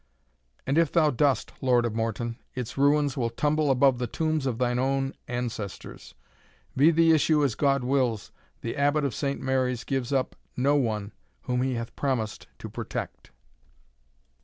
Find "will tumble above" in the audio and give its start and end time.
3.15-3.99